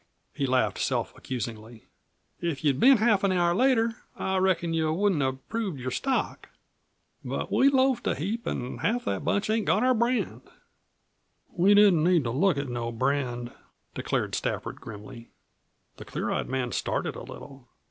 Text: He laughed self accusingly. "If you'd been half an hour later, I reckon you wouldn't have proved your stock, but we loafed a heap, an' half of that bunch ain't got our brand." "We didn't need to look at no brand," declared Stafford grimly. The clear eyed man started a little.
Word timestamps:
He 0.33 0.47
laughed 0.47 0.79
self 0.79 1.15
accusingly. 1.15 1.85
"If 2.39 2.63
you'd 2.63 2.79
been 2.79 2.97
half 2.97 3.23
an 3.23 3.31
hour 3.31 3.53
later, 3.53 3.97
I 4.15 4.37
reckon 4.37 4.73
you 4.73 4.91
wouldn't 4.91 5.21
have 5.21 5.47
proved 5.47 5.79
your 5.79 5.91
stock, 5.91 6.49
but 7.23 7.51
we 7.51 7.69
loafed 7.69 8.07
a 8.07 8.15
heap, 8.15 8.47
an' 8.47 8.79
half 8.79 9.01
of 9.01 9.05
that 9.13 9.23
bunch 9.23 9.51
ain't 9.51 9.67
got 9.67 9.83
our 9.83 9.93
brand." 9.93 10.41
"We 11.51 11.75
didn't 11.75 12.03
need 12.03 12.23
to 12.23 12.31
look 12.31 12.57
at 12.57 12.67
no 12.67 12.91
brand," 12.91 13.51
declared 13.93 14.33
Stafford 14.33 14.81
grimly. 14.81 15.29
The 15.97 16.05
clear 16.05 16.31
eyed 16.31 16.49
man 16.49 16.71
started 16.71 17.15
a 17.15 17.21
little. 17.21 17.67